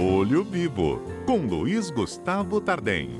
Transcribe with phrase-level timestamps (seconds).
[0.00, 3.18] Olho Vivo, com Luiz Gustavo Tardem.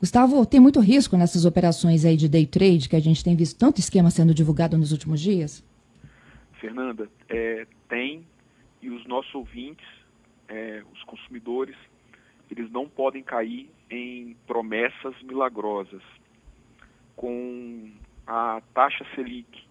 [0.00, 3.58] Gustavo, tem muito risco nessas operações aí de day trade, que a gente tem visto
[3.58, 5.62] tanto esquema sendo divulgado nos últimos dias?
[6.58, 8.24] Fernanda, é, tem,
[8.80, 9.86] e os nossos ouvintes,
[10.48, 11.76] é, os consumidores,
[12.50, 16.02] eles não podem cair em promessas milagrosas.
[17.14, 17.90] Com
[18.26, 19.70] a taxa Selic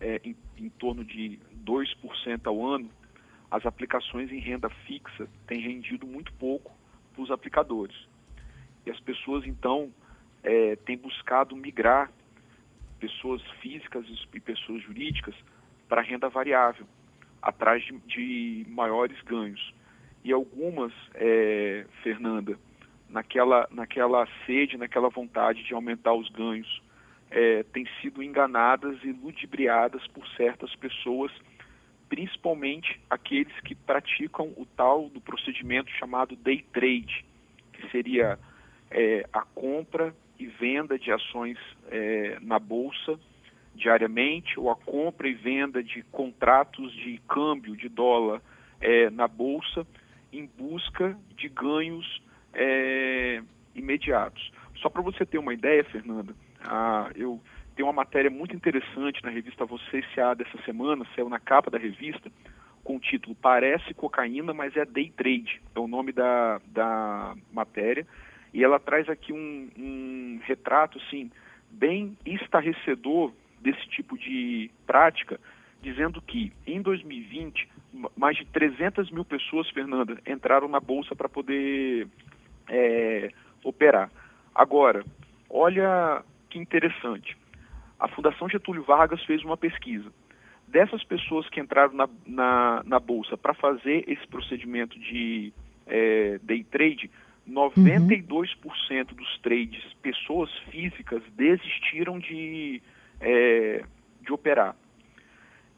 [0.00, 2.90] é, em, em torno de 2% ao ano,
[3.50, 6.72] as aplicações em renda fixa têm rendido muito pouco
[7.14, 7.96] para os aplicadores.
[8.84, 9.92] E as pessoas, então,
[10.42, 12.10] é, têm buscado migrar
[12.98, 15.34] pessoas físicas e pessoas jurídicas
[15.88, 16.86] para renda variável,
[17.40, 19.74] atrás de, de, maiores ganhos.
[20.24, 22.58] E algumas, é, Fernanda,
[23.08, 26.82] naquela, naquela sede, naquela vontade de aumentar os ganhos,
[27.30, 31.32] é, têm sido enganadas e ludibriadas por certas pessoas,
[32.08, 37.24] principalmente aqueles que praticam o tal do procedimento chamado day trade,
[37.72, 38.38] que seria
[38.90, 43.18] é, a compra e venda de ações é, na bolsa
[43.74, 48.40] diariamente ou a compra e venda de contratos de câmbio de dólar
[48.80, 49.86] é, na bolsa
[50.32, 52.22] em busca de ganhos
[52.54, 53.42] é,
[53.74, 54.50] imediatos.
[54.76, 56.34] Só para você ter uma ideia, Fernanda,
[56.66, 57.40] ah, eu
[57.74, 60.34] tenho uma matéria muito interessante na revista Você S.A.
[60.34, 62.30] dessa semana, saiu na capa da revista,
[62.82, 68.06] com o título Parece Cocaína, mas é Day Trade, é o nome da, da matéria
[68.56, 71.30] e ela traz aqui um, um retrato, assim,
[71.70, 73.30] bem estarrecedor
[73.60, 75.38] desse tipo de prática,
[75.82, 77.68] dizendo que em 2020
[78.16, 82.08] mais de 300 mil pessoas, Fernanda, entraram na bolsa para poder
[82.66, 83.30] é,
[83.62, 84.10] operar.
[84.54, 85.04] Agora,
[85.50, 86.22] olha
[86.58, 87.36] interessante.
[87.98, 90.12] A Fundação Getúlio Vargas fez uma pesquisa.
[90.68, 95.52] Dessas pessoas que entraram na, na, na bolsa para fazer esse procedimento de
[95.86, 97.10] é, day trade,
[97.48, 102.82] 92% dos trades, pessoas físicas, desistiram de,
[103.20, 103.84] é,
[104.20, 104.74] de operar.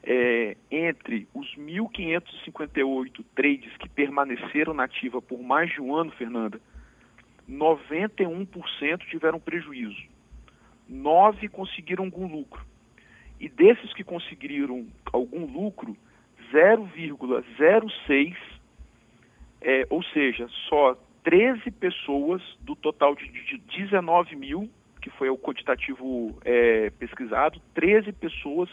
[0.02, 6.58] É, entre os 1.558 trades que permaneceram na ativa por mais de um ano, Fernanda,
[7.48, 10.02] 91% tiveram prejuízo.
[10.88, 12.65] 9 conseguiram algum lucro.
[13.38, 15.97] E desses que conseguiram algum lucro,
[16.53, 18.37] 0,06,
[19.60, 25.38] é, ou seja, só 13 pessoas do total de, de 19 mil, que foi o
[25.38, 28.69] quantitativo é, pesquisado, 13 pessoas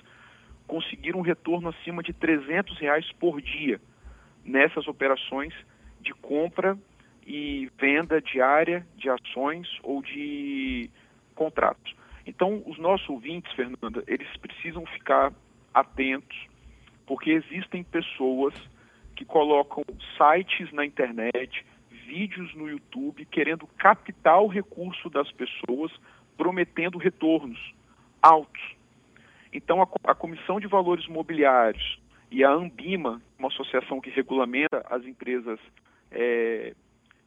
[0.68, 3.80] conseguiram um retorno acima de 300 reais por dia
[4.44, 5.54] nessas operações
[6.02, 6.78] de compra
[7.26, 10.90] e venda diária de ações ou de
[11.34, 11.96] contratos.
[12.26, 15.32] Então, os nossos ouvintes, Fernanda, eles precisam ficar
[15.74, 16.38] atentos,
[17.06, 18.54] porque existem pessoas
[19.16, 19.84] que colocam
[20.18, 21.66] sites na internet,
[22.06, 25.92] vídeos no YouTube querendo captar o recurso das pessoas,
[26.38, 27.60] prometendo retornos
[28.22, 28.76] altos.
[29.54, 32.00] Então, a, a Comissão de Valores Mobiliários
[32.32, 35.60] e a Ambima, uma associação que regulamenta as empresas
[36.12, 36.74] é,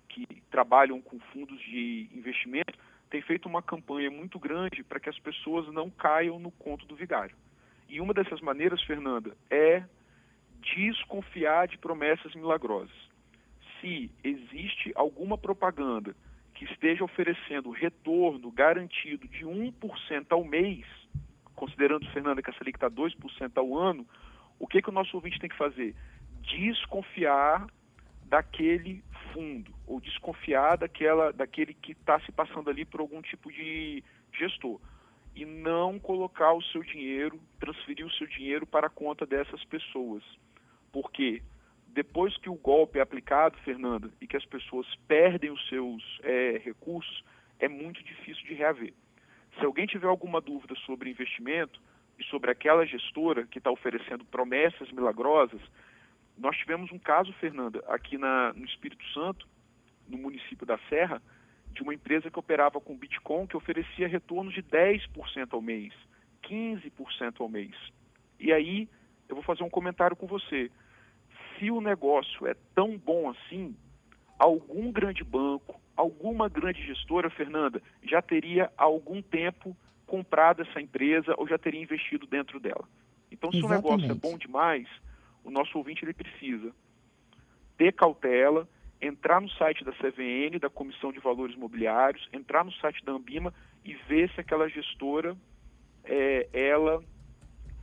[0.09, 2.79] que trabalham com fundos de investimento,
[3.11, 6.97] tem feito uma campanha muito grande para que as pessoas não caiam no conto do
[6.97, 7.37] vigário.
[7.89, 9.83] E uma dessas maneiras, Fernanda, é
[10.61, 13.09] desconfiar de promessas milagrosas
[13.81, 16.15] se existe alguma propaganda
[16.55, 20.85] que esteja oferecendo retorno garantido de 1% ao mês,
[21.55, 24.07] considerando, Fernanda, que a Selic está 2% ao ano,
[24.59, 25.95] o que, que o nosso ouvinte tem que fazer?
[26.43, 27.67] Desconfiar
[28.25, 29.03] daquele
[29.33, 34.03] fundo, ou desconfiar daquela, daquele que está se passando ali por algum tipo de
[34.33, 34.81] gestor.
[35.35, 40.25] E não colocar o seu dinheiro, transferir o seu dinheiro para a conta dessas pessoas.
[40.91, 41.43] Por quê?
[41.99, 46.61] depois que o golpe é aplicado, Fernando, e que as pessoas perdem os seus é,
[46.65, 47.25] recursos,
[47.59, 48.93] é muito difícil de reaver.
[49.59, 51.81] Se alguém tiver alguma dúvida sobre investimento
[52.17, 55.61] e sobre aquela gestora que está oferecendo promessas milagrosas,
[56.39, 59.47] nós tivemos um caso, Fernanda, aqui na, no Espírito Santo,
[60.09, 61.21] no município da Serra,
[61.73, 65.93] de uma empresa que operava com Bitcoin que oferecia retornos de 10% ao mês,
[66.45, 67.75] 15% ao mês.
[68.39, 68.89] E aí,
[69.29, 70.71] eu vou fazer um comentário com você
[71.59, 73.77] se o negócio é tão bom assim,
[74.39, 79.77] algum grande banco, alguma grande gestora, Fernanda, já teria há algum tempo
[80.07, 82.89] comprado essa empresa ou já teria investido dentro dela.
[83.31, 83.85] Então, se Exatamente.
[83.85, 84.89] o negócio é bom demais,
[85.45, 86.73] o nosso ouvinte ele precisa
[87.77, 88.69] ter cautela,
[89.01, 93.55] entrar no site da CVN, da Comissão de Valores Imobiliários, entrar no site da Ambima
[93.85, 95.37] e ver se aquela gestora,
[96.05, 97.03] é, ela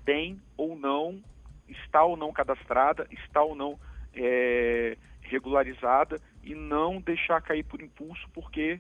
[0.03, 1.23] tem ou não,
[1.67, 3.79] está ou não cadastrada, está ou não
[4.13, 8.79] é, regularizada e não deixar cair por impulso, porque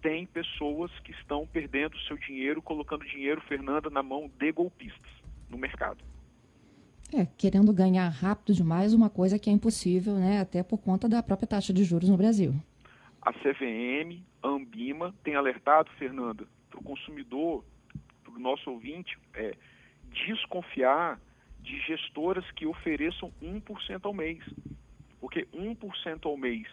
[0.00, 5.10] tem pessoas que estão perdendo seu dinheiro, colocando dinheiro, Fernanda, na mão de golpistas
[5.48, 6.13] no mercado.
[7.16, 10.40] É, querendo ganhar rápido demais uma coisa que é impossível, né?
[10.40, 12.52] Até por conta da própria taxa de juros no Brasil.
[13.22, 17.64] A CVM, a Ambima, tem alertado, Fernanda, para o consumidor,
[18.24, 19.54] para o nosso ouvinte, é,
[20.10, 21.20] desconfiar
[21.60, 24.42] de gestoras que ofereçam 1% ao mês.
[25.20, 26.66] Porque 1% ao mês,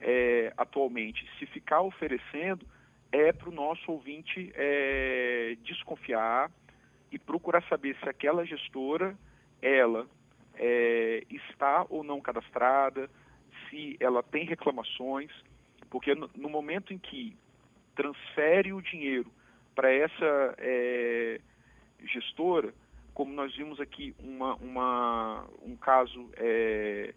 [0.00, 2.66] é, atualmente, se ficar oferecendo,
[3.12, 6.50] é para o nosso ouvinte é, desconfiar
[7.12, 9.14] e procurar saber se aquela gestora,
[9.62, 10.06] ela
[10.56, 13.08] é, está ou não cadastrada,
[13.70, 15.30] se ela tem reclamações,
[15.88, 17.36] porque no, no momento em que
[17.94, 19.30] transfere o dinheiro
[19.74, 21.40] para essa é,
[22.04, 22.74] gestora,
[23.14, 27.14] como nós vimos aqui uma, uma, um caso é,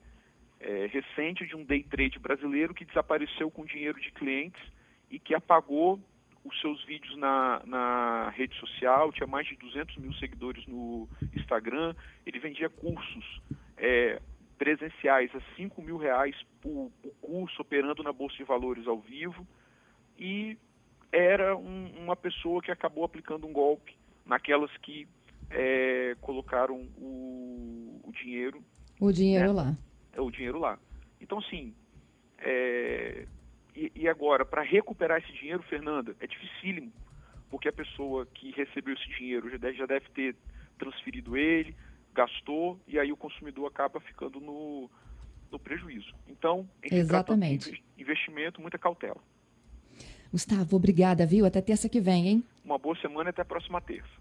[0.59, 4.61] é, recente de um day trade brasileiro que desapareceu com dinheiro de clientes
[5.09, 5.99] e que apagou
[6.45, 11.95] os seus vídeos na, na rede social, tinha mais de 200 mil seguidores no Instagram,
[12.25, 13.41] ele vendia cursos
[13.75, 14.21] é,
[14.57, 19.45] presenciais a 5 mil reais por, por, curso, operando na Bolsa de Valores ao vivo,
[20.17, 20.57] e
[21.11, 25.07] era um, uma pessoa que acabou aplicando um golpe naquelas que
[25.49, 28.63] é, colocaram o, o, dinheiro.
[28.99, 29.53] O dinheiro né?
[29.53, 29.77] lá.
[30.13, 30.77] É, o dinheiro lá.
[31.19, 31.73] Então, assim,
[32.37, 33.25] é,
[33.75, 36.91] e, e, agora, para recuperar esse dinheiro, Fernanda, é dificílimo,
[37.49, 40.35] porque a pessoa que recebeu esse dinheiro já deve, já deve ter
[40.77, 41.75] transferido ele,
[42.13, 44.89] gastou, e aí o consumidor acaba ficando no,
[45.51, 46.13] no prejuízo.
[46.27, 47.83] Então, Exatamente.
[47.97, 49.21] investimento, muita cautela.
[50.31, 51.45] Gustavo, obrigada, viu?
[51.45, 52.43] Até terça que vem, hein?
[52.63, 54.15] Uma boa semana e até a próxima terça.